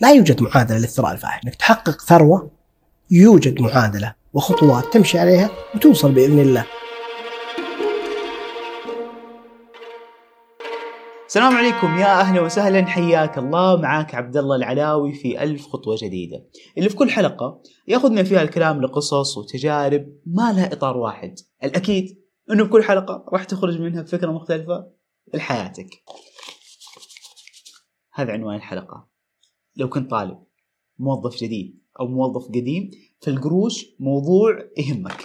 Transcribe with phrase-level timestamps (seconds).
[0.00, 1.44] لا يوجد معادلة للثراء الفاحش.
[1.44, 2.50] إنك تحقق ثروة
[3.10, 6.66] يوجد معادلة وخطوات تمشي عليها وتوصل بإذن الله.
[11.26, 12.86] السلام عليكم يا أهلا وسهلا.
[12.86, 13.80] حياك الله.
[13.80, 16.46] معاك عبد الله العلاوي في ألف خطوة جديدة.
[16.78, 21.34] اللي في كل حلقة ياخذنا فيها الكلام لقصص وتجارب ما لها إطار واحد.
[21.64, 24.86] الأكيد إنه في كل حلقة راح تخرج منها بفكره مختلفة
[25.34, 25.88] لحياتك.
[28.14, 29.09] هذا عنوان الحلقة.
[29.80, 30.38] لو كنت طالب
[30.98, 35.24] موظف جديد أو موظف قديم فالقروش موضوع يهمك.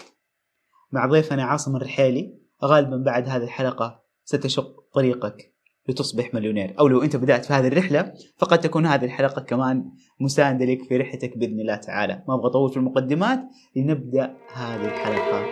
[0.92, 2.34] مع ضيفنا عاصم الرحيلي
[2.64, 5.54] غالبا بعد هذه الحلقة ستشق طريقك
[5.90, 6.76] لتصبح مليونير.
[6.80, 10.98] أو لو أنت بدأت في هذه الرحلة فقد تكون هذه الحلقة كمان مساندة لك في
[10.98, 12.24] رحلتك بإذن الله تعالى.
[12.28, 13.40] ما أبغى أطول في المقدمات
[13.76, 15.46] لنبدأ هذه الحلقة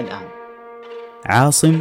[0.00, 0.28] الآن.
[1.24, 1.80] عاصم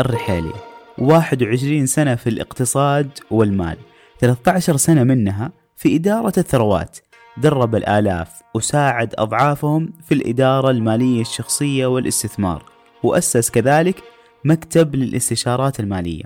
[0.00, 0.52] الرحيلي
[0.98, 3.76] 21 سنة في الاقتصاد والمال
[4.20, 6.98] 13 سنة منها في إدارة الثروات
[7.36, 12.64] درب الآلاف وساعد أضعافهم في الإدارة المالية الشخصية والاستثمار
[13.02, 14.02] وأسس كذلك
[14.44, 16.24] مكتب للاستشارات المالية.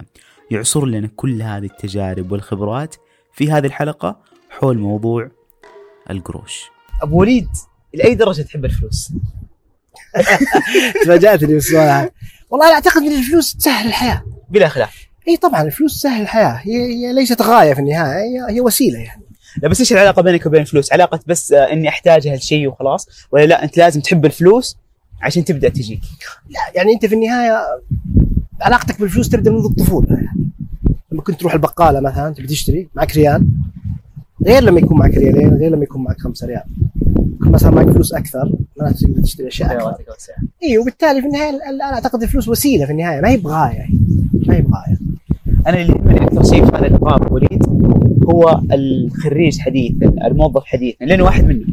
[0.50, 2.94] يعصر لنا كل هذه التجارب والخبرات
[3.32, 4.20] في هذه الحلقة
[4.50, 5.30] حول موضوع
[6.10, 6.64] القروش.
[7.02, 7.48] أبو وليد
[7.94, 9.12] لاي درجة تحب الفلوس؟
[11.04, 12.10] تفاجأتني بالسؤال.
[12.50, 14.24] والله أنا أعتقد إن الفلوس تسهل الحياة.
[14.48, 15.06] بلا خلاف.
[15.28, 16.60] إي طبعا الفلوس تسهل الحياة.
[16.62, 19.29] هي, هي ليست غاية في النهاية هي, هي وسيلة يعني.
[19.62, 23.46] لا بس إيش العلاقة بينك وبين الفلوس؟ علاقة بس آه، إني أحتاجها لشيء وخلاص ولا
[23.46, 24.76] لا أنت لازم تحب الفلوس
[25.22, 26.00] عشان تبدأ تجيك؟
[26.48, 27.60] لا يعني أنت في النهاية
[28.60, 30.48] علاقتك بالفلوس تبدأ منذ الطفوله يعني.
[31.12, 33.46] لما كنت تروح البقالة مثلا تبي تشتري معك ريال
[34.46, 36.62] غير لما يكون معك ريالين غير لما يكون معك خمسة ريال.
[37.34, 40.32] يكون مثلا معك فلوس أكثر ما تقدر تشتري أشياء أكثر.
[40.62, 43.86] اي وبالتالي في النهاية أنا أعتقد الفلوس وسيلة في النهاية ما هي بغاية
[44.46, 44.98] ما هي بغاية.
[45.66, 47.62] أنا اللي يهمني أكثر شيء في هذا اللقاء وليد
[48.24, 51.64] هو الخريج حديثا الموظف حديثا لأنه واحد منه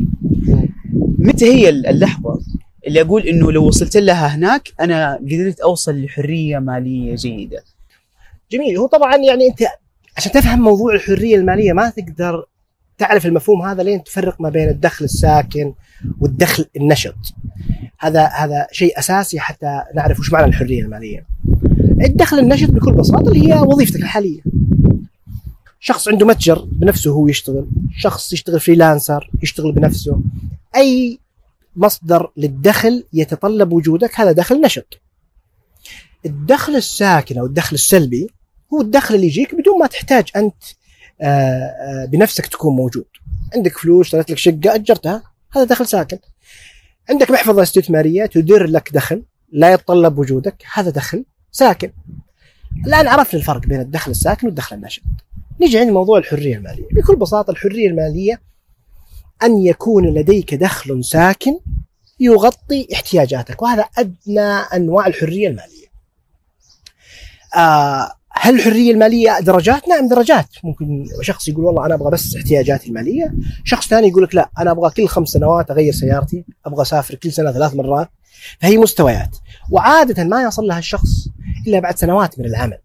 [1.19, 2.39] متى هي اللحظة
[2.87, 7.63] اللي أقول إنه لو وصلت لها هناك أنا قدرت أوصل لحرية مالية جيدة؟
[8.51, 8.77] جميل.
[8.77, 9.63] هو طبعا يعني أنت
[10.17, 12.45] عشان تفهم موضوع الحرية المالية ما تقدر
[12.97, 15.73] تعرف المفهوم هذا لين تفرق ما بين الدخل الساكن
[16.19, 17.15] والدخل النشط.
[17.99, 21.25] هذا هذا شيء أساسي حتى نعرف وش معنى الحرية المالية.
[22.01, 24.41] الدخل النشط بكل بساطة اللي هي وظيفتك الحالية.
[25.79, 27.67] شخص عنده متجر بنفسه هو يشتغل.
[27.97, 30.21] شخص يشتغل فريلانسر يشتغل بنفسه.
[30.75, 31.19] أي
[31.75, 35.01] مصدر للدخل يتطلب وجودك هذا دخل نشط.
[36.25, 38.27] الدخل الساكن أو الدخل السلبي
[38.73, 40.63] هو الدخل اللي يجيك بدون ما تحتاج أنت
[41.21, 43.05] آه، آه، بنفسك تكون موجود.
[43.55, 45.23] عندك فلوس اشتريت لك شقة أجرتها.
[45.51, 46.17] هذا دخل ساكن.
[47.09, 51.91] عندك محفظة استثمارية تدر لك دخل لا يتطلب وجودك هذا دخل ساكن.
[52.87, 55.01] الآن عرفنا الفرق بين الدخل الساكن والدخل النشط
[55.61, 56.87] نيجي عند موضوع الحرية المالية.
[56.91, 58.41] بكل بساطة الحرية المالية
[59.43, 61.59] أن يكون لديك دخل ساكن
[62.19, 65.87] يغطي احتياجاتك وهذا أدنى أنواع الحرية المالية.
[67.57, 72.89] آه هل الحرية المالية درجات؟ نعم درجات، ممكن شخص يقول والله أنا أبغى بس احتياجاتي
[72.89, 77.15] المالية، شخص ثاني يقول لك لا أنا أبغى كل خمس سنوات أغير سيارتي، أبغى أسافر
[77.15, 78.09] كل سنة ثلاث مرات،
[78.59, 79.37] فهي مستويات،
[79.71, 81.09] وعادة ما يصل لها الشخص
[81.67, 82.77] إلا بعد سنوات من العمل.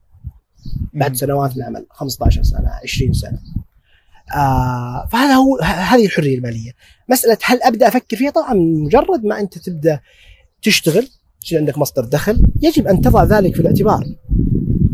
[0.94, 3.38] بعد سنوات من العمل 15 سنة 20 سنة.
[4.36, 6.72] آه فهذا هو هذه الحرية المالية،
[7.08, 10.00] مسألة هل أبدأ أفكر فيها؟ طبعا مجرد ما أنت تبدأ
[10.62, 11.08] تشتغل
[11.44, 14.04] يصير عندك مصدر دخل يجب أن تضع ذلك في الاعتبار.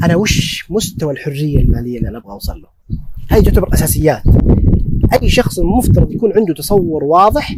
[0.02, 2.68] أنا وش مستوى الحرية المالية اللي أنا أبغى أوصل له؟
[3.30, 4.22] هذه تعتبر أساسيات.
[5.12, 7.56] أي شخص المفترض يكون عنده تصور واضح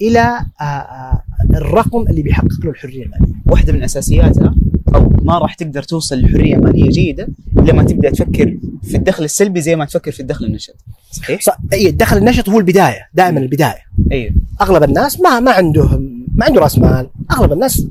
[0.00, 0.20] إلى
[0.60, 3.34] آه، آه، الرقم اللي بيحقق له الحرية المالية.
[3.46, 4.54] واحدة من أساسياتها
[4.94, 9.60] أو ما راح تقدر توصل لحرية مالية جيدة الا ما تبدأ تفكر في الدخل السلبي
[9.60, 10.74] زي ما تفكر في الدخل النشط.
[11.10, 13.78] صحيح؟ ص- اي الدخل النشط هو البداية، دائما البداية.
[14.12, 14.34] أيوه.
[14.60, 16.00] أغلب الناس ما ما عنده
[16.34, 17.86] ما عنده رأس مال، أغلب الناس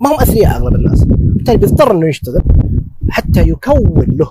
[0.00, 2.42] ما هم أثرياء أغلب الناس، بالتالي بيضطر إنه يشتغل
[3.10, 4.30] حتى يكون له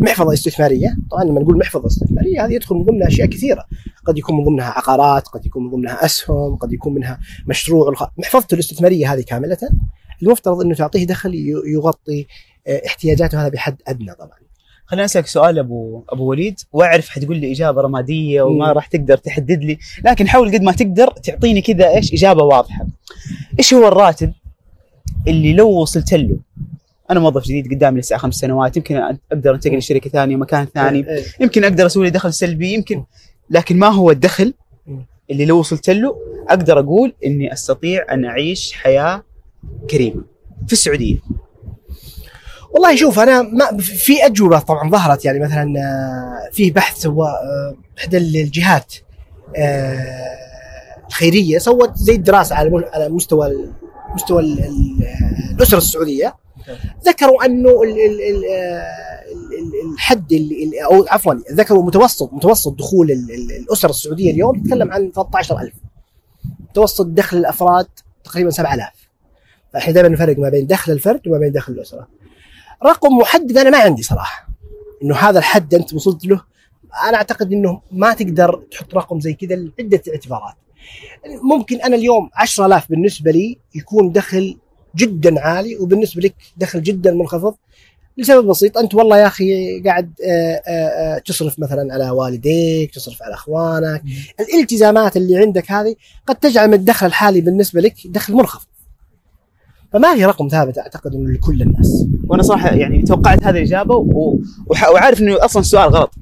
[0.00, 3.64] محفظة استثمارية، طبعا لما نقول محفظة استثمارية هذه يدخل من ضمنها أشياء كثيرة،
[4.04, 7.94] قد يكون من ضمنها عقارات، قد يكون من ضمنها أسهم، قد يكون منها مشروع.
[8.18, 9.58] محفظته الاستثمارية هذه كاملة
[10.22, 11.34] المفترض إنه تعطيه دخل
[11.66, 12.26] يغطي
[12.66, 14.38] آه، احتياجاته هذا بحد أدنى طبعا.
[14.86, 18.72] خليني أسألك سؤال أبو أبو وليد واعرف حتقول لي إجابة رمادية وما.
[18.72, 22.86] راح تقدر تحدد لي لكن حاول قد ما تقدر تعطيني كذا إيش إجابة واضحة
[23.58, 24.32] إيش هو الراتب
[25.28, 26.38] اللي لو وصلت له
[27.12, 28.96] أنا موظف جديد قدامي لسه خمس سنوات يمكن
[29.32, 31.00] أقدر أنتقل لشركة ثانية مكان ثاني.
[31.08, 33.04] آه، آه، يمكن أقدر أسوي لي دخل سلبي يمكن.
[33.50, 34.54] لكن ما هو الدخل
[34.86, 35.06] مم.
[35.30, 36.16] اللي لو وصلت له
[36.48, 39.22] أقدر أقول إني أستطيع أن أعيش حياة
[39.90, 40.22] كريمة
[40.66, 41.16] في السعودية.
[42.70, 45.24] والله شوف أنا ما في أجوبة طبعا ظهرت.
[45.24, 48.94] يعني مثلا آه، في بحث سوى آه، إحدى الجهات
[49.56, 50.26] آه،
[51.08, 53.52] الخيرية سوت زي الدراسة على على مستوى
[54.14, 55.06] مستوى ال- ال-
[55.56, 56.34] الأسرة السعودية.
[57.04, 63.10] ذكروا أنه ال- ال- ال- ال- ال- الحد اللي أو عفوا ذكروا متوسط متوسط دخول
[63.10, 65.72] ال- ال- الاسر السعودية اليوم تتكلم عن 13000
[66.70, 67.86] متوسط دخل الأفراد
[68.24, 68.88] تقريبا 7000
[69.72, 72.08] فإحنا دائما نفرق ما بين دخل الفرد وما بين دخل الأسرة.
[72.86, 74.48] رقم محدد أنا ما عندي صراحة.
[75.02, 76.42] إنه هذا الحد أنت وصلت له
[77.08, 80.54] أنا أعتقد إنه ما تقدر تحط رقم زي كذا لعدة اعتبارات.
[81.42, 84.58] ممكن أنا اليوم 10000 بالنسبة لي يكون دخل
[84.96, 87.54] جدا عالي وبالنسبة لك دخل جدا منخفض
[88.18, 88.78] لسبب بسيط.
[88.78, 94.02] أنت والله يا أخي قاعد آه، آه، آه، تصرف مثلا على والديك تصرف على أخوانك.
[94.40, 95.94] الالتزامات اللي عندك هذه
[96.26, 98.68] قد تجعل من الدخل الحالي بالنسبة لك دخل منخفض.
[99.92, 102.06] فما في رقم ثابت أعتقد إنه لكل الناس.
[102.28, 104.38] وأنا صراحة يعني توقعت هذه الإجابة و...
[104.92, 106.14] وعارف إنه أصلا السؤال غلط.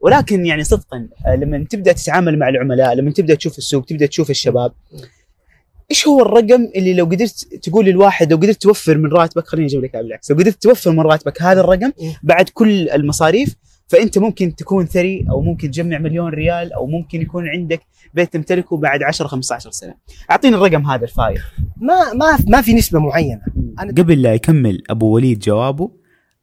[0.00, 4.72] ولكن يعني صدقا لما تبدأ تتعامل مع العملاء لما تبدأ تشوف السوق تبدأ تشوف الشباب
[5.90, 9.84] إيش هو الرقم اللي لو قدرت تقول للواحد لو قدرت توفر من راتبك خليني أجيب
[9.84, 12.20] لك بالعكس لو قدرت توفر من راتبك هذا الرقم إيه.
[12.22, 13.54] بعد كل المصاريف
[13.86, 17.80] فأنت ممكن تكون ثري أو ممكن تجمع مليون ريال أو ممكن يكون عندك
[18.14, 19.94] بيت تمتلكه بعد 10 15 سنة.
[20.30, 21.42] أعطيني الرقم هذا الفاير
[21.76, 23.40] ما ما ما في نسبة معينة.
[23.80, 25.90] أنا- قبل لا يكمل أبو وليد جوابه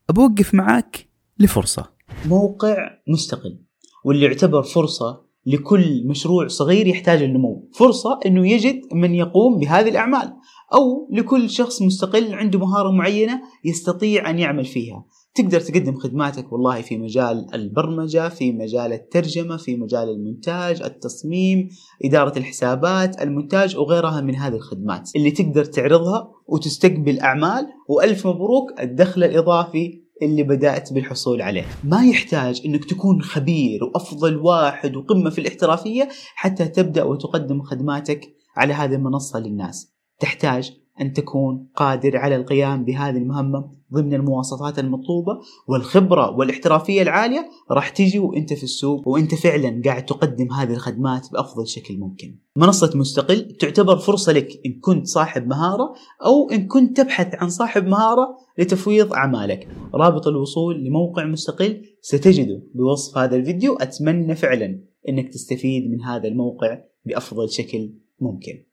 [0.10, 1.08] بوقف معاك
[1.40, 1.90] لفرصة.
[2.26, 2.76] موقع
[3.08, 3.60] مستقل
[4.06, 7.70] واللي يعتبر فرصة لكل مشروع صغير يحتاج النمو.
[7.74, 10.34] فرصة أنه يجد من يقوم بهذه الأعمال
[10.74, 15.06] أو لكل شخص مستقل عنده مهارة معينة يستطيع أن يعمل فيها.
[15.36, 21.70] تقدر تقدم خدماتك والله في مجال البرمجة في مجال الترجمة في مجال المونتاج التصميم
[22.06, 25.10] إدارة الحسابات المونتاج وغيرها من هذه الخدمات.
[25.16, 31.66] اللي تقدر تعرضها وتستقبل أعمال وألف مبروك الدخل الإضافي اللي بدأت بالحصول عليه.
[31.84, 38.74] ما يحتاج أنك تكون خبير وأفضل واحد وقمة في الاحترافية حتى تبدأ وتقدم خدماتك على
[38.74, 39.92] هذه المنصة للناس.
[40.20, 47.90] تحتاج أن تكون قادر على القيام بهذه المهمة ضمن المواصفات المطلوبة والخبرة والاحترافية العالية راح
[47.90, 52.36] تجي وأنت في السوق وأنت فعلا قاعد تقدم هذه الخدمات بأفضل شكل ممكن.
[52.56, 55.94] منصة مستقل تعتبر فرصة لك إن كنت صاحب مهارة
[56.26, 59.68] أو إن كنت تبحث عن صاحب مهارة لتفويض أعمالك.
[59.94, 63.76] رابط الوصول لموقع مستقل ستجده بوصف هذا الفيديو.
[63.76, 64.80] أتمنى فعلا
[65.10, 68.71] أنك تستفيد من هذا الموقع بأفضل شكل ممكن.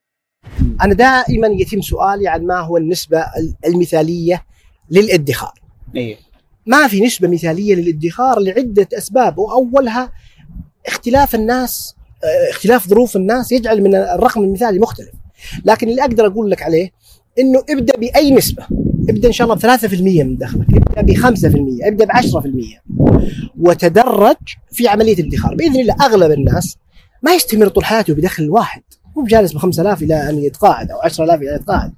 [0.82, 3.24] أنا دائما يتم سؤالي عن ما هو النسبة
[3.66, 4.44] المثالية
[4.90, 5.60] للادخار.
[5.96, 6.16] إيه.
[6.66, 10.12] ما في نسبة مثالية للادخار لعدة أسباب وأولها
[10.86, 11.94] اختلاف الناس
[12.24, 15.12] آه، اختلاف ظروف الناس يجعل من الرقم المثالي مختلف.
[15.64, 16.90] لكن اللي أقدر أقول لك عليه
[17.38, 18.66] إنه ابدأ بأي نسبة.
[19.08, 20.66] ابدأ إن شاء الله ب 3% من دخلك.
[20.74, 22.82] ابدأ ب 5% ابدأ ب 10%
[23.58, 24.36] وتدرج
[24.72, 25.54] في عملية الادخار.
[25.54, 26.76] بإذن الله أغلب الناس
[27.22, 28.82] ما يستمر طول حياته بدخل واحد.
[29.18, 31.92] مو بجالس ب 5000 إلى أن يتقاعد أو 10000 إلى أن يتقاعد.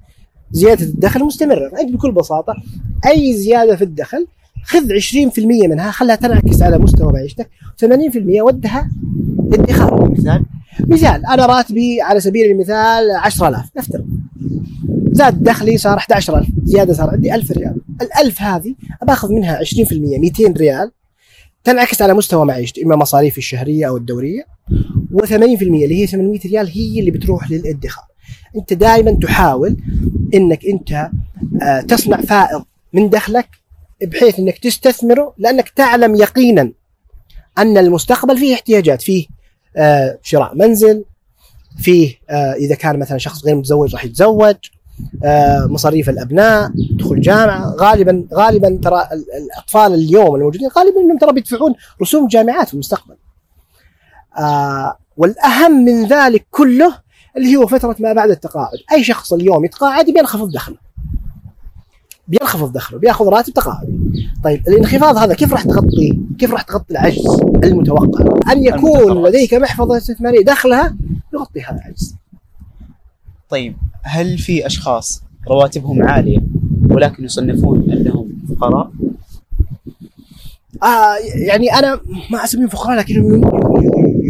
[0.51, 1.69] زيادة الدخل مستمرة.
[1.69, 2.53] فانت بكل بساطة
[3.07, 4.27] أي زيادة في الدخل
[4.63, 7.49] خذ 20% منها خلها تنعكس على مستوى معيشتك.
[7.77, 8.91] 80% ودها
[9.53, 10.45] ادخار مثال
[10.79, 14.05] مثال أنا راتبي على سبيل المثال 10000 نفترض.
[15.11, 17.75] زاد دخلي صار 11000 زيادة صار عندي 1000 ريال.
[18.03, 18.75] ال1000 هذه
[19.07, 20.91] باخذ منها 20% 200 ريال
[21.63, 24.45] تنعكس على مستوى معيشتي إما مصاريفي الشهرية أو الدورية.
[25.13, 28.05] و80% اللي هي 800 ريال هي اللي بتروح للادخار
[28.55, 29.77] انت دائما تحاول
[30.33, 31.09] إنك انت
[31.61, 32.63] آه، تصنع فائض
[32.93, 33.47] من دخلك
[34.03, 36.71] بحيث إنك تستثمره لأنك تعلم يقينا
[37.57, 39.25] أن المستقبل فيه احتياجات فيه
[39.77, 41.03] آه، شراء منزل
[41.77, 44.55] فيه آه، إذا كان مثلا شخص غير متزوج راح يتزوج
[45.69, 51.73] مصاريف الأبناء دخول جامعة غالبا غالبا ترى ال- الأطفال اليوم الموجودين غالبا إنهم ترى بيدفعون
[52.01, 53.15] رسوم جامعات في المستقبل.
[54.37, 56.93] آه والأهم من ذلك كله
[57.37, 60.75] اللي هو فترة ما بعد التقاعد، أي شخص اليوم يتقاعد بينخفض دخله.
[62.27, 64.13] بينخفض دخله، بيأخذ راتب تقاعد.
[64.43, 69.27] طيب الانخفاض هذا كيف راح تغطي؟ كيف راح تغطي العجز المتوقع؟ أن يكون.
[69.27, 70.95] لديك محفظة استثمارية دخلها
[71.33, 72.15] يغطي هذا العجز.
[73.49, 76.39] طيب هل في أشخاص رواتبهم عالية
[76.89, 78.91] ولكن يصنفون أنهم فقراء؟
[80.83, 81.15] آه
[81.47, 81.99] يعني أنا
[82.31, 83.60] ما أسميهم فقراء لكنهم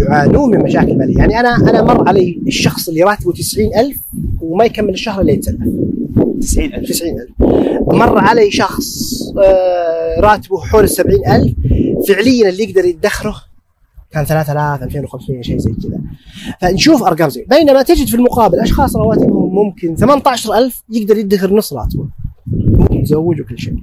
[0.10, 3.96] يعانون من مشاكل مالية، يعني أنا أنا مر علي الشخص اللي راتبه 90000
[4.41, 5.60] وما يكمل الشهر إلا يتسلف.
[6.41, 7.29] 90000 90000
[7.93, 11.53] مر علي شخص آه راتبه حول ال 70000
[12.08, 13.36] فعليا اللي يقدر يدخره
[14.12, 16.00] كان 3000 2500 شيء زي كذا.
[16.62, 17.46] فنشوف أرقام زي.
[17.50, 22.05] بينما تجد في المقابل أشخاص رواتبهم ممكن 18000 يقدر يدخر نص راتبه.
[23.01, 23.75] ومتزوج وكل شيء.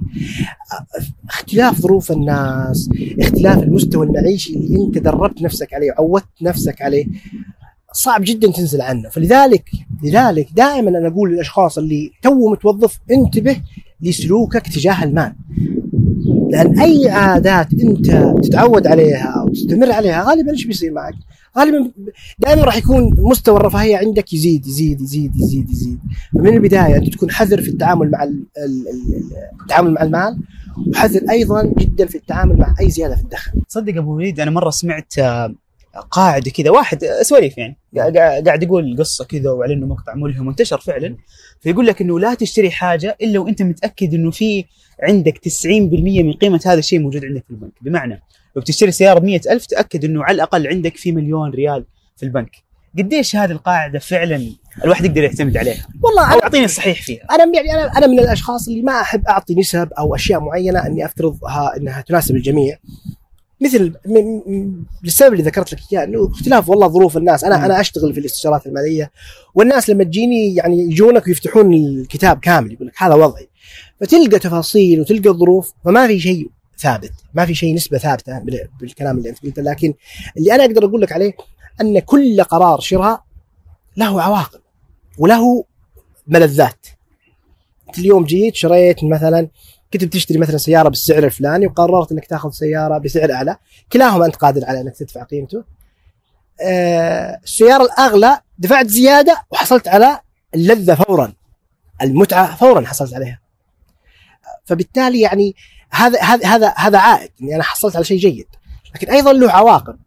[1.29, 7.05] اختلاف ظروف الناس اختلاف المستوى المعيشي اللي انت دربت نفسك عليه وعودت نفسك عليه
[7.93, 9.09] صعب جدا تنزل عنه.
[9.09, 9.69] فلذلك
[10.03, 13.57] لذلك دائما أنا أقول للأشخاص اللي تو متوظف انتبه
[14.01, 15.33] لسلوكك تجاه المال.
[16.49, 21.13] لأن أي عادات أنت تتعود عليها وتستمر عليها غالبا إيش بيصير معك؟
[21.57, 21.91] غالبا
[22.39, 25.99] دائما راح يكون مستوى الرفاهية عندك يزيد يزيد يزيد يزيد يزيد.
[26.33, 30.39] فمن البداية أنت تكون حذر في التعامل مع ال- ال- ال- التعامل مع المال
[30.87, 33.51] وحذر أيضا جدا في التعامل مع أي زيادة في الدخل.
[33.69, 35.53] تصدق أبو وليد أنا مرة سمعت آه،
[36.11, 37.77] قاعدة كذا واحد سواليف يعني
[38.45, 41.17] قاعد يقول قصة كذا وعلى إنه مقطع ملهم وانتشر فعلا.
[41.61, 44.65] فيقول لك إنه لا تشتري حاجة إلا وإنت متأكد إنه في
[45.03, 47.73] عندك 90% من قيمة هذا الشيء موجود عندك في البنك.
[47.81, 48.21] بمعنى
[48.55, 51.85] لو بتشتري سيارة ب ألف تأكد إنه على الأقل عندك في مليون ريال
[52.17, 52.51] في البنك.
[52.97, 54.49] قديش هذه القاعدة فعلا
[54.83, 57.23] الواحد يقدر يعتمد عليها؟ والله أنا أعطيني الصحيح فيها.
[57.31, 61.05] أنا يعني أنا أنا من الأشخاص اللي ما أحب أعطي نسب أو أشياء معينة إني
[61.05, 62.77] أفترضها إنها تناسب الجميع.
[63.61, 64.17] مثل م-
[64.53, 67.43] م- للسبب اللي ذكرت لك إياه إنه اختلاف والله ظروف الناس.
[67.43, 67.63] أنا مم.
[67.63, 69.11] أنا أشتغل في الاستشارات المالية
[69.55, 73.49] والناس لما تجيني يعني يجونك ويفتحون الكتاب كامل يقول لك هذا وضعي.
[74.01, 76.49] فتلقى تفاصيل وتلقى ظروف فما في شيء
[76.79, 79.61] ثابت ما في شيء نسبة ثابتة بال- بالكلام اللي أنت قلته.
[79.61, 79.93] لكن
[80.37, 81.33] اللي أنا أقدر أقول لك عليه
[81.81, 83.23] أن كل قرار شراء
[83.97, 84.59] له عواقب
[85.17, 85.63] وله
[86.27, 86.85] ملذات.
[87.87, 89.47] أنت اليوم جيت شريت مثلا
[89.93, 93.57] كنت بتشتري مثلا سيارة بالسعر الفلاني وقررت إنك تأخذ سيارة بسعر أعلى.
[93.93, 95.63] كلاهما أنت قادر على إنك تدفع قيمته.
[96.61, 100.19] آه السيارة الأغلى دفعت زيادة وحصلت على
[100.55, 101.33] اللذة فورا.
[102.01, 103.39] المتعة فورا حصلت عليها.
[104.65, 105.55] فبالتالي يعني
[105.91, 108.47] هذا هذا هذا هذا عائد إني أنا حصلت على شيء جيد.
[108.95, 109.99] لكن أيضا له عواقب.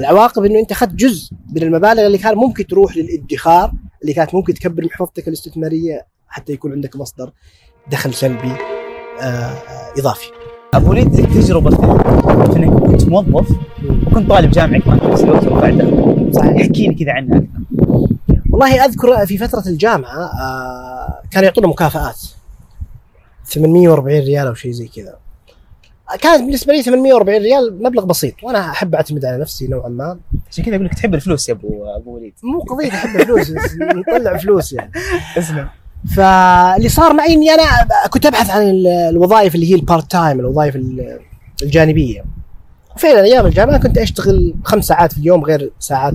[0.00, 3.72] العواقب إنه أنت أخذت جزء من المبالغ اللي كان ممكن تروح للادخار
[4.02, 7.32] اللي كانت ممكن تكبر محفظتك الاستثمارية حتى يكون عندك مصدر
[7.90, 8.52] دخل سلبي.
[9.98, 10.26] إضافي.
[10.74, 13.56] أبو وليد تجربة في انك كنت موظف
[14.06, 16.60] وكنت طالب جامعي كمان في نفس الوقت وبعد دخل صحيح.
[16.60, 17.48] احكي لي كذا عنها أكثر.
[18.50, 22.20] والله أذكر في فترة الجامعة آه، كانوا يعطونا مكافآت
[23.44, 25.14] 840 ريال أو شيء زي كذا.
[26.20, 30.18] كانت بالنسبة لي 840 ريال مبلغ بسيط وأنا أحب أعتمد على نفسي نوعا ما
[30.50, 33.74] عشان كذا أقول لك تحب الفلوس يا ابو أبو وليد مو قضية أحب فلوس بس
[33.96, 34.92] نطلع فلوس يعني
[35.38, 35.68] اسلم
[36.16, 37.62] فاللي صار معي إني أنا
[38.10, 41.18] كنت أبحث عن ال- الوظائف اللي هي ال part time الوظائف ال-
[41.62, 42.24] الجانبية.
[42.96, 46.14] وفعلا أيام الجامعة كنت أشتغل خمس ساعات في اليوم غير ساعات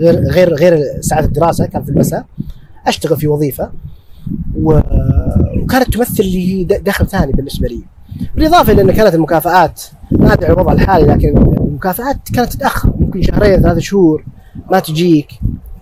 [0.00, 2.24] غير غير غير ساعات الدراسة كان في المساء.
[2.86, 3.70] أشتغل في وظيفة.
[4.56, 7.80] وكانت تمثل لي دخل ثاني بالنسبة لي.
[8.34, 13.62] بالإضافة إلى إن كانت المكافآت ما أدري الوضع الحالي لكن المكافآت كانت تتأخر ممكن شهرين
[13.62, 14.24] ثلاث شهور
[14.70, 15.28] ما تجيك.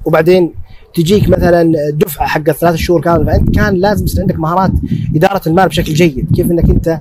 [0.05, 0.55] وبعدين
[0.95, 4.71] تجيك مثلا دفعة حق ثلاث شهور كامل فأنت كان لازم يصير عندك مهارات
[5.17, 7.01] إدارة المال بشكل جيد كيف إنك أنت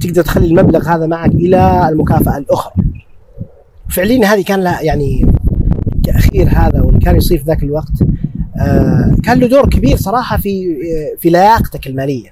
[0.00, 2.72] تقدر تخلي المبلغ هذا معك إلى المكافأة الأخرى.
[3.90, 5.26] فعليا هذه كان لها يعني
[5.96, 7.92] التاخير هذا واللي كان يصير في ذاك الوقت
[8.56, 10.76] آه كان له دور كبير صراحة في
[11.20, 12.28] في لياقتك المالية.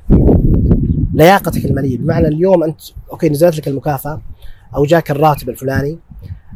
[1.14, 1.98] لياقتك المالية.
[1.98, 2.80] بمعنى اليوم أنت
[3.12, 4.20] أوكي نزلت لك المكافأة
[4.76, 5.98] أو جاك الراتب الفلاني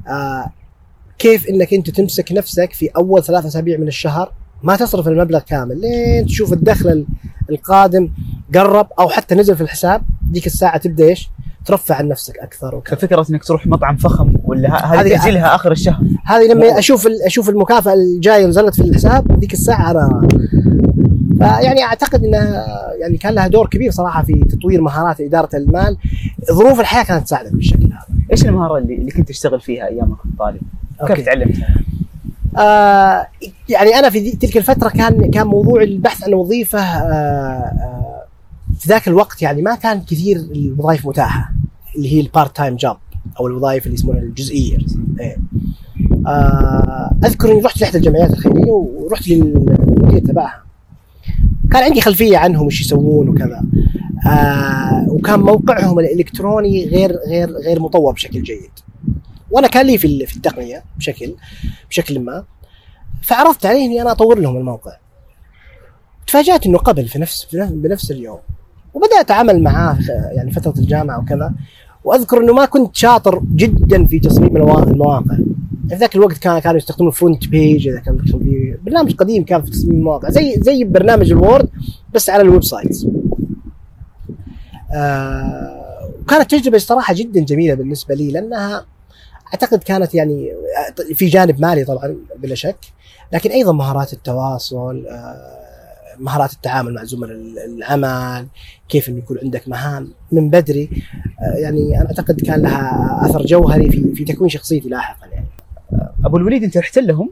[0.08, 0.52] آه
[1.18, 4.32] كيف إنك أنت تمسك نفسك في أول ثلاث أسابيع من الشهر؟
[4.62, 5.80] ما تصرف المبلغ كامل.
[5.80, 7.06] لين تشوف الدخل ال-
[7.50, 8.08] القادم
[8.54, 11.30] قرب أو حتى نزل في الحساب ديك الساعة تبدأ إيش؟
[11.64, 12.96] ترفع عن نفسك أكثر وكذا.
[12.96, 16.00] ففكره إنك تروح مطعم فخم ولا هذه تاجلها آخر الشهر.
[16.24, 20.28] هذه لما أشوف ال- أشوف المكافأة الجاية نزلت في الحساب ديك الساعة أنا
[21.38, 22.66] فيعني أعتقد إنها
[23.00, 25.96] يعني كان لها دور كبير صراحة في تطوير مهارات إدارة المال.
[26.52, 28.06] ظروف الحياة كانت تساعدك بالشكل هذا.
[28.32, 30.60] إيش المهارة اللي, اللي كنت تشتغل فيها أيام كنت طالب؟
[31.06, 31.26] كيف.
[31.26, 31.76] تعلمتها؟
[32.58, 33.26] آه
[33.68, 38.22] يعني أنا في تلك الفترة كان كان موضوع البحث عن وظيفة آه آه
[38.78, 41.52] في ذاك الوقت يعني ما كان كثير الوظائف متاحة
[41.96, 42.96] اللي هي ال part time job
[43.40, 44.78] أو الوظائف اللي يسمونها الجزئية
[45.20, 45.36] إيه.
[46.26, 50.62] آه أذكر إني رحت لإحدى الجمعيات الخيرية ورحت للمدير تبعها
[51.72, 53.62] كان عندي خلفية عنهم وش يسوون وكذا
[54.26, 58.70] آه وكان موقعهم الإلكتروني غير غير غير مطور بشكل جيد
[59.50, 61.34] وأنا كان لي في في التقنية بشكل
[61.90, 62.44] بشكل ما.
[63.22, 64.96] فعرضت عليه إني أنا أطور لهم الموقع.
[66.26, 68.38] تفاجأت إنه قبل في نفس بنفس اليوم.
[68.94, 69.98] وبدأت أعمل معاه
[70.36, 71.52] يعني فترة الجامعة وكذا.
[72.04, 75.36] وأذكر إنه ما كنت شاطر جدا في تصميم المواقع.
[75.88, 78.18] في ذاك الوقت كان كانوا يستخدمون FrontPage إذا كان
[78.84, 80.30] برنامج قديم كان في تصميم المواقع.
[80.30, 81.68] زي زي برنامج ال Word
[82.14, 82.96] بس على ال website
[84.94, 88.86] آه وكانت تجربة صراحة جدا جميلة بالنسبة لي لأنها
[89.54, 90.52] أعتقد كانت يعني
[91.14, 92.78] في جانب مالي طبعا بلا شك
[93.32, 95.66] لكن أيضا مهارات التواصل آه،
[96.18, 97.36] مهارات التعامل مع زملاء
[97.66, 98.46] العمل
[98.88, 100.12] كيف إنه يكون عندك مهام.
[100.32, 100.90] من بدري
[101.40, 105.46] آه، يعني أنا أعتقد كان لها أثر جوهري في في تكوين شخصيتي لاحقا يعني.
[106.24, 107.30] أبو الوليد أنت رحت لهم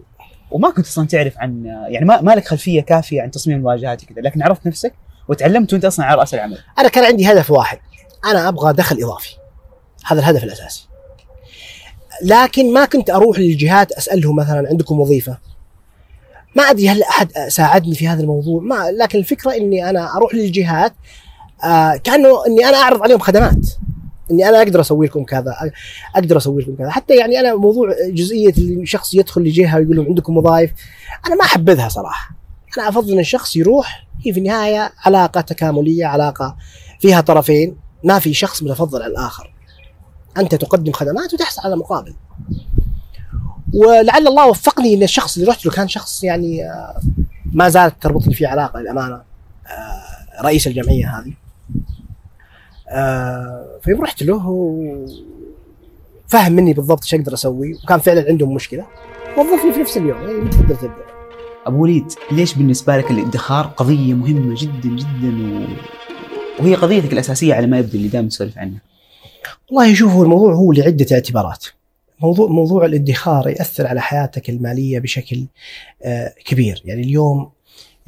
[0.51, 4.21] وما كنت أصلا تعرف عن يعني ما, ما لك خلفية كافية عن تصميم الواجهات كذا
[4.23, 4.95] لكن عرفت نفسك
[5.29, 6.59] وتعلمت وأنت أصلا على رأس العمل.
[6.79, 7.79] أنا كان عندي هدف واحد
[8.25, 9.37] أنا أبغى دخل إضافي.
[10.05, 10.89] هذا الهدف الأساسي.
[12.23, 15.39] لكن ما كنت أروح للجهات اسالهم مثلا عندكم وظيفة.
[16.57, 18.63] ما أدري هل أحد ساعدني في هذا الموضوع.
[18.63, 20.93] ما لكن الفكرة إني أنا أروح للجهات
[21.65, 23.67] آه كأنه إني أنا أعرض عليهم خدمات.
[24.31, 25.57] إني أنا أقدر أسوي لكم كذا
[26.17, 26.91] أقدر أسوي لكم كذا.
[26.91, 30.71] حتى يعني أنا موضوع جزئية اللي شخص يدخل لجهة ويقول لهم عندكم وظائف
[31.27, 32.31] أنا ما احبذها صراحة.
[32.79, 36.57] أنا أفضل إن الشخص يروح هي في النهاية علاقة تكاملية علاقة
[37.01, 39.54] فيها طرفين ما في شخص متفضل على الآخر.
[40.39, 42.15] أنت تقدم خدمات وتحصل على مقابل.
[43.75, 47.01] ولعل الله وفقني ان الشخص اللي رحت له كان شخص يعني آه،
[47.53, 49.15] ما زالت تربطني فيه علاقة للأمانة
[49.67, 51.33] آه، رئيس الجمعية هذه.
[52.89, 54.43] آه، فيوم رحت له
[56.29, 58.87] فهم مني بالضبط إيش أقدر أسوي وكان فعلا عندهم مشكلة.
[59.39, 61.05] وظفني في نفس اليوم يعني تقدر تبدا
[61.67, 65.67] أبو وليد ليش بالنسبة لك الادخار قضية مهمة جدا جدا و...
[66.63, 68.79] وهي قضيتك الأساسية على ما يبدو اللي دائما تسولف عنها؟
[69.71, 71.65] والله شوف هو الموضوع هو لعدة اعتبارات.
[72.21, 75.47] موضوع موضوع الادخار يأثر على حياتك المالية بشكل
[76.03, 76.83] آه، كبير.
[76.85, 77.51] يعني اليوم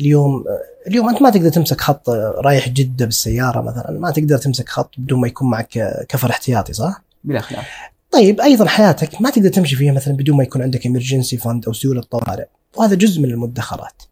[0.00, 3.90] اليوم آه، اليوم أنت ما تقدر تمسك خط آه، رايح جدة بالسيارة مثلا.
[3.90, 7.66] ما تقدر تمسك خط بدون ما يكون معك كفر احتياطي صح؟ بلا خلاف.
[8.11, 11.73] طيب أيضا حياتك ما تقدر تمشي فيها مثلا بدون ما يكون عندك امرجنسي فند أو
[11.73, 12.47] سيولة طوارئ.
[12.76, 14.02] وهذا جزء من المدخرات.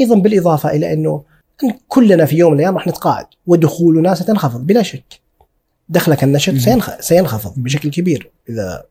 [0.00, 1.22] أيضا بالإضافة إلى إنه
[1.88, 3.26] كلنا في يوم من الأيام راح نتقاعد.
[3.46, 5.20] ودخولنا ستنخفض بلا شك.
[5.88, 6.54] دخلك النشط
[7.00, 8.84] سينخفض بشكل كبير إذا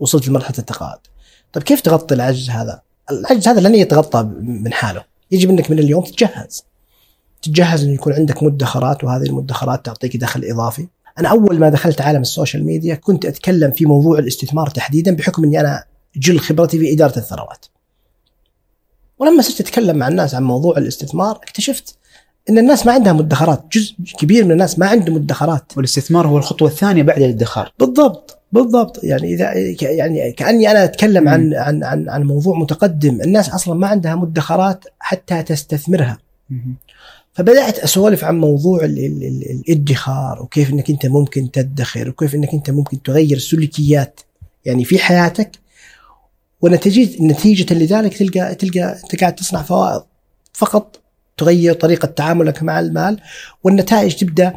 [0.00, 0.98] وصلت لمرحلة التقاعد.
[1.52, 5.04] طيب كيف تغطي العجز هذا؟ العجز هذا لن يتغطى من حاله.
[5.30, 6.64] يجب أنك من اليوم تتجهز.
[7.42, 10.88] تتجهز انه يكون عندك مدخرات وهذه المدخرات تعطيك دخل إضافي.
[11.18, 15.44] أنا أول ما دخلت عالم ال social media كنت أتكلم في موضوع الاستثمار تحديدا بحكم
[15.44, 15.84] أني أنا
[16.16, 17.66] جل خبرتي في إدارة الثروات.
[19.18, 21.96] ولما صرت أتكلم مع الناس عن موضوع الاستثمار اكتشفت
[22.50, 25.72] إن الناس ما عندها مدخرات جزء كبير من الناس ما عنده مدخرات.
[25.76, 27.72] والاستثمار هو الخطوة الثانية بعد الادخار.
[27.78, 29.04] بالضبط بالضبط.
[29.04, 29.52] يعني إذا
[29.82, 33.20] يعني كأني أنا أتكلم عن عن عن عن موضوع متقدم.
[33.20, 36.18] الناس أصلا ما عندها مدخرات حتى تستثمرها.
[37.32, 43.38] فبدأت أسولف عن موضوع الادخار وكيف إنك أنت ممكن تدخر وكيف إنك أنت ممكن تغير
[43.38, 44.20] سلوكيات
[44.64, 45.50] يعني في حياتك.
[46.60, 50.02] ونتيجه نتيجة لذلك تلقى تلقى أنت قاعد تصنع فوائد
[50.52, 51.01] فقط.
[51.36, 53.20] تغير طريقة تعاملك مع المال
[53.64, 54.54] والنتائج تبدأ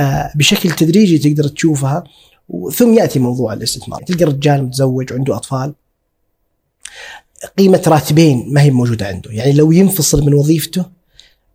[0.00, 2.04] آه، بشكل تدريجي تقدر تشوفها
[2.74, 4.02] ثم يأتي موضوع الاستثمار.
[4.02, 5.74] تلقى رجال متزوج وعنده أطفال
[7.58, 9.30] قيمة راتبين ما هي موجودة عنده.
[9.30, 10.86] يعني لو ينفصل من وظيفته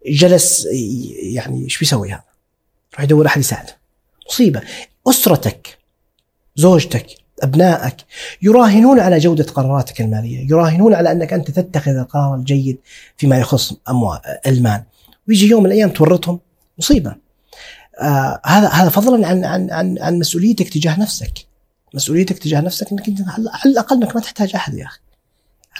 [0.07, 0.67] جلس
[1.21, 2.23] يعني إيش بيسوي هذا؟
[2.93, 3.77] يروح يدور أحد يساعده.
[4.29, 4.61] مصيبة.
[5.07, 5.77] أسرتك
[6.55, 7.07] زوجتك
[7.43, 7.95] أبنائك
[8.41, 12.77] يراهنون على جودة قراراتك المالية، يراهنون على أنك أنت تتخذ القرار الجيد
[13.17, 14.83] فيما يخص أموال المال،
[15.27, 16.39] ويجي يوم من الأيام تورطهم
[16.77, 17.15] مصيبة.
[18.01, 21.33] آه هذا هذا فضلا عن عن عن عن مسؤوليتك تجاه نفسك.
[21.93, 24.99] مسؤوليتك تجاه نفسك إنك أنت على الأقل إنك ما تحتاج أحد يا أخي.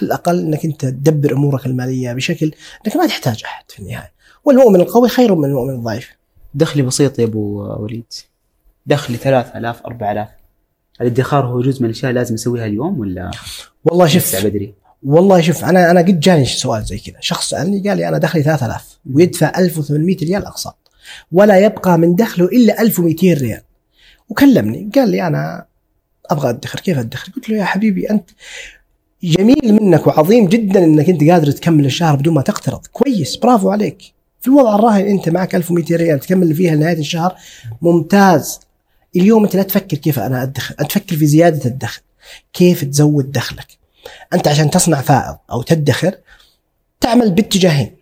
[0.00, 2.52] على الأقل إنك أنت تدبر أمورك المالية بشكل
[2.86, 4.12] إنك ما تحتاج أحد في النهاية.
[4.44, 6.08] والمؤمن القوي خير من المؤمن الضعيف.
[6.54, 8.12] دخلي بسيط يا أبو وليد.
[8.86, 10.28] دخلي 3000 4000
[11.00, 13.30] الادخار هو جزء من الأشياء لازم اسويها اليوم ولا
[13.84, 17.16] والله شوف بدري؟ والله شوف أنا أنا قد جاني سؤال زي كذا.
[17.20, 20.90] شخص سألني قال لي أنا دخلي 3000 ويدفع 1800 ريال أقساط
[21.32, 23.60] ولا يبقى من دخله إلا 1200 ريال.
[24.28, 25.64] وكلمني قال لي أنا
[26.30, 28.30] أبغى أدخر كيف أدخر؟ قلت له يا حبيبي أنت
[29.22, 32.86] جميل منك وعظيم جدا إنك أنت قادر تكمل الشهر بدون ما تقترض.
[32.86, 34.02] كويس برافو عليك.
[34.40, 37.34] في الوضع الراهن أنت معك 1200 ريال تكمل فيها لنهاية الشهر
[37.82, 38.60] ممتاز.
[39.16, 42.00] اليوم انت لا تفكر كيف أنا ادخل أنت تفكر في زيادة الدخل.
[42.52, 43.78] كيف تزود دخلك؟
[44.32, 46.14] انت عشان تصنع فائض أو تدخر
[47.00, 47.96] تعمل باتجاهين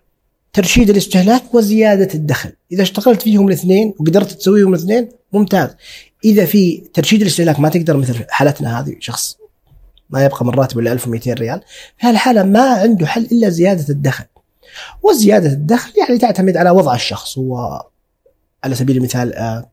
[0.52, 2.52] ترشيد الاستهلاك وزيادة الدخل.
[2.72, 5.70] إذا اشتغلت فيهم الاثنين وقدرت تسويهم الاثنين ممتاز.
[6.24, 9.36] إذا في ترشيد الاستهلاك ما تقدر مثل حالتنا هذه شخص
[10.10, 11.60] ما يبقى من راتبه الا 1200 ريال
[11.98, 14.24] في هالحالة ما عنده حل إلا زيادة الدخل.
[15.02, 17.82] وزيادة الدخل يعني تعتمد على وضع الشخص هو
[18.64, 19.70] على سبيل المثال آه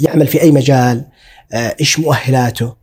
[0.00, 1.04] يعمل في أي مجال
[1.52, 2.76] آه، إيش مؤهلاته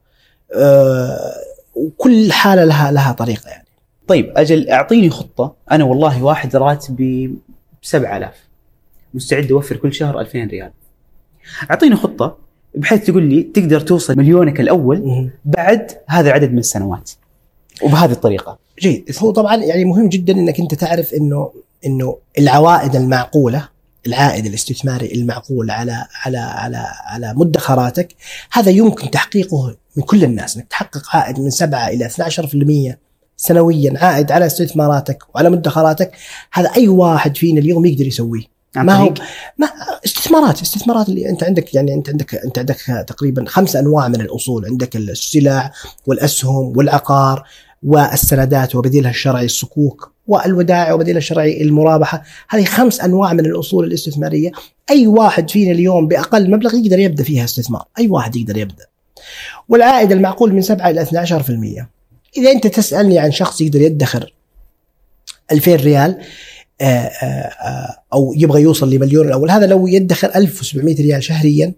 [0.55, 1.33] آه،
[1.75, 3.67] وكل حالة لها لها طريقة يعني.
[4.07, 5.55] طيب أجل أعطيني خطة.
[5.71, 7.35] أنا والله واحد راتبي ب
[7.81, 8.33] 7000
[9.13, 10.71] مستعد أوفر كل شهر 2000 ريال.
[11.71, 12.37] أعطيني خطة
[12.75, 17.11] بحيث تقول لي تقدر توصل مليونك الأول بعد هذا العدد من السنوات.
[17.81, 18.59] وبهذه الطريقة.
[18.79, 19.17] جيد.
[19.19, 21.51] هو طبعا يعني مهم جدا إنك أنت تعرف انه
[21.85, 23.69] إنه العوائد المعقولة
[24.07, 28.15] العائد الاستثماري المعقول على على على على مدخراتك
[28.51, 32.95] هذا يمكن تحقيقه من كل الناس إنك تحقق عائد من 7 إلى 12%
[33.37, 36.11] سنويا عائد على استثماراتك وعلى مدخراتك
[36.53, 38.55] هذا أي واحد فينا اليوم يقدر يسويه.
[38.75, 39.13] عن ما هو
[39.57, 39.67] ما
[40.05, 44.65] استثمارات استثمارات اللي أنت عندك يعني أنت عندك أنت عندك تقريبا خمس أنواع من الأصول
[44.65, 45.71] عندك السلع
[46.07, 47.43] والأسهم والعقار.
[47.85, 52.23] والسندات وبديلها الشرعي الصكوك والودائع وبديلها الشرعي المرابحة.
[52.49, 54.51] هذه خمس أنواع من الأصول الاستثمارية.
[54.89, 57.85] أي واحد فينا اليوم بأقل مبلغ يقدر يبدأ فيها استثمار.
[57.99, 58.85] أي واحد يقدر يبدأ.
[59.69, 61.87] والعائد المعقول من 7 إلى 12%
[62.37, 64.33] إذا أنت تسألني عن شخص يقدر يدخر
[65.51, 66.19] 2000 ريال
[66.81, 71.73] آه، آه، أو يبغى يوصل لمليون الأول هذا لو يدخر 1700 ريال شهريا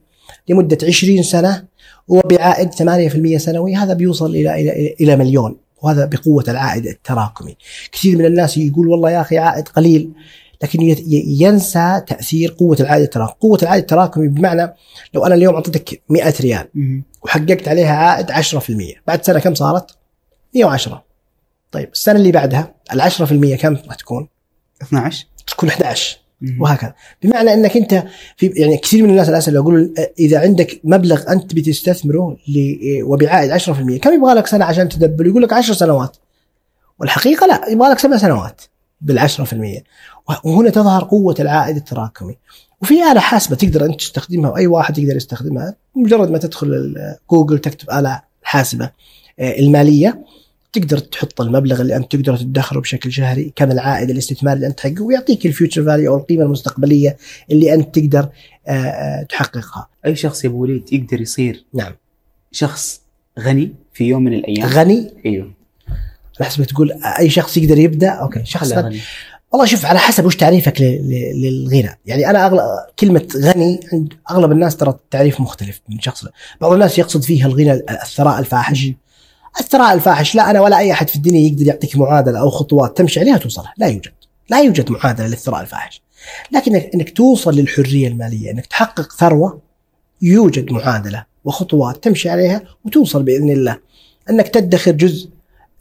[0.49, 1.63] لمدة 20 سنة
[2.07, 5.57] وبعائد 8% سنوي هذا بيوصل إلى إلى إلى مليون.
[5.87, 7.57] وهذا بقوة العائد التراكمي.
[7.91, 10.11] كثير من الناس يقول والله يا أخي عائد قليل
[10.63, 10.79] لكن
[11.11, 13.35] ينسى تأثير قوة العائد التراكمي.
[13.39, 14.73] قوة العائد التراكمي بمعنى
[15.13, 16.67] لو أنا اليوم أعطيتك 100 ريال.
[17.23, 19.97] وحققت عليها عائد 10% بعد سنة كم صارت؟
[20.55, 21.03] 110
[21.71, 24.27] طيب السنة اللي بعدها ال 10% كم راح تكون؟
[24.81, 26.26] 12 تكون 11 مهم.
[26.59, 26.93] وهكذا.
[27.23, 28.03] بمعنى إنك أنت
[28.37, 33.97] في يعني كثير من الناس الآن يقولون إذا عندك مبلغ أنت بتستثمره ل- وبعائد 10%
[33.99, 36.17] كم يبغى لك سنة عشان تدبر يقول لك 10 سنوات.
[36.99, 38.61] والحقيقة لا يبغى لك سبع سنوات
[39.01, 39.83] بال 10%
[40.43, 42.37] وهنا تظهر قوة العائد التراكمي.
[42.81, 46.95] وفي آلة حاسبة تقدر أنت تستخدمها وأي واحد يقدر يستخدمها مجرد ما تدخل
[47.31, 48.89] جوجل تكتب آلة حاسبة
[49.39, 50.23] آه، المالية.
[50.73, 55.03] تقدر تحط المبلغ اللي أنت تقدر تدخره بشكل شهري كم العائد الاستثماري اللي أنت تحققه
[55.03, 57.17] ويعطيك ال future value أو القيمة المستقبلية
[57.51, 58.29] اللي أنت تقدر
[58.67, 59.87] آه، آه، تحققها.
[60.05, 61.93] أي شخص يا أبو وليد يقدر يصير نعم.
[62.51, 63.01] شخص
[63.39, 65.51] غني في يوم من الأيام؟ غني؟ إيوه.
[66.39, 68.99] أنا حسبك تقول أي شخص يقدر يبدأ؟ okay شخص غني.
[69.51, 72.61] والله شوف على حسب وش تعريفك للغنى يعني أنا أغلب
[72.99, 76.25] كلمة غني عند أغلب الناس ترى التعريف مختلف من شخص
[76.61, 78.91] بعض الناس يقصد فيها الغنى الثراء الفاحش
[79.59, 83.19] الثراء الفاحش لا أنا ولا أي أحد في الدنيا يقدر يعطيك معادلة أو خطوات تمشي
[83.19, 83.73] عليها توصلها.
[83.77, 84.11] لا يوجد.
[84.49, 86.01] لا يوجد معادلة للثراء الفاحش.
[86.51, 89.61] لكن انك توصل للحرية المالية إنك تحقق ثروة
[90.21, 93.79] يوجد معادلة وخطوات تمشي عليها وتوصل بإذن الله.
[94.29, 95.29] إنك تدخر جزء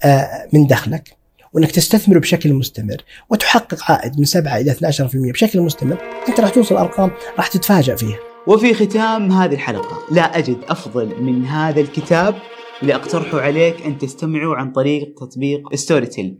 [0.04, 1.16] آه، من دخلك
[1.52, 2.96] وإنك تستثمر بشكل مستمر
[3.30, 5.98] وتحقق عائد من 7 إلى 12% بشكل مستمر
[6.28, 8.18] أنت راح توصل أرقام راح تتفاجئ فيها.
[8.46, 12.34] وفي ختام هذه الحلقة لا أجد أفضل من هذا الكتاب.
[12.82, 16.38] اللي أقترحه عليك أن تستمعه عن طريق تطبيق ستوري تيل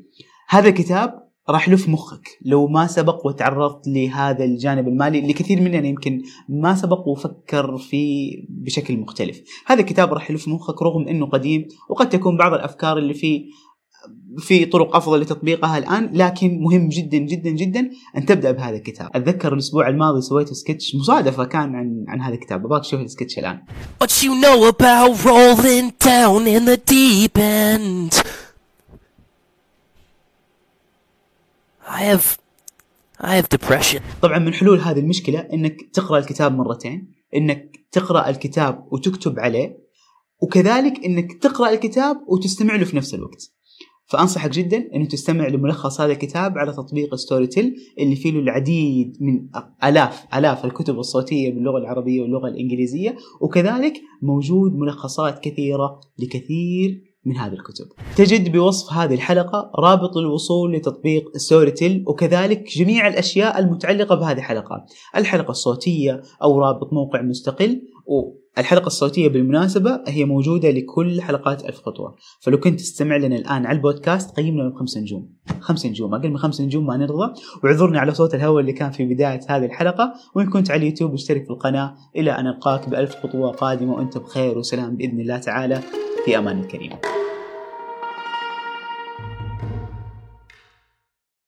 [0.49, 5.89] هذا الكتاب راح يلف مخك لو ما سبق وتعرضت لهذا الجانب المالي اللي كثير مننا
[5.89, 9.43] يمكن ما سبق وفكر فيه بشكل مختلف.
[9.67, 13.45] هذا الكتاب راح يلف مخك رغم أنه قديم وقد تكون بعض الأفكار اللي فيه
[14.39, 19.53] في طرق أفضل لتطبيقها الآن لكن مهم جدا جدا جدا أن تبدأ بهذا الكتاب أتذكر
[19.53, 23.59] الأسبوع الماضي سويت سكتش مصادفة كان عن عن هذا الكتاب أبغاك تشوف السكتش الآن
[24.05, 28.13] What you know about rolling down in the deep end?
[31.89, 32.39] I have.
[33.21, 34.03] I have depression.
[34.23, 39.79] طبعا من حلول هذه المشكلة إنك تقرأ الكتاب مرتين إنك تقرأ الكتاب وتكتب عليه
[40.41, 43.56] وكذلك إنك تقرأ الكتاب وتستمع له في نفس الوقت
[44.07, 49.17] فأنصحك جدا إنه تستمع لملخص هذا الكتاب على تطبيق ستوري تيل اللي فيه له العديد
[49.21, 49.49] من
[49.85, 57.53] آلاف آلاف الكتب الصوتية باللغة العربية واللغة الإنجليزية وكذلك موجود ملخصات كثيرة لكثير من هذه
[57.53, 57.87] الكتب.
[58.17, 64.85] تجد بوصف هذه الحلقة رابط الوصول لتطبيق Storytel وكذلك جميع الأشياء المتعلقة بهذه الحلقة،
[65.17, 67.83] الحلقة الصوتية أو رابط موقع مستقل
[68.57, 73.77] والحلقة الصوتية بالمناسبة هي موجودة لكل حلقات ألف خطوة، فلو كنت تستمع لنا الآن على
[73.77, 75.29] البودكاست قيمنا بخمس نجوم،
[75.61, 77.33] خمس نجوم أقل من خمس نجوم ما نرضى،
[77.65, 81.45] واعذرني على صوت الهواء اللي كان في بداية هذه الحلقة، وإن كنت على اليوتيوب اشترك
[81.45, 81.95] في القناة.
[82.17, 85.81] إلى أن القاك بألف خطوة قادمة وأنت بخير وسلام بإذن الله تعالى.
[86.25, 86.91] في أمان الكريم.